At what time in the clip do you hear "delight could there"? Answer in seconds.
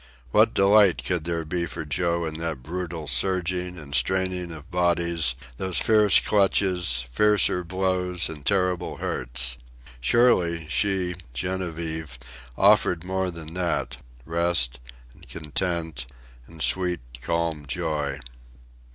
0.55-1.45